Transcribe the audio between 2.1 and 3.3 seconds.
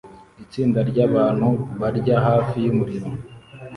hafi yumuriro